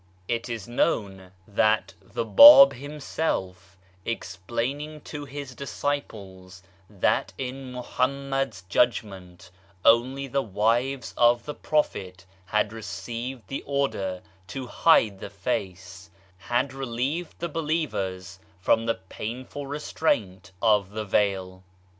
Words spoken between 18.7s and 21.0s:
the painful restraint of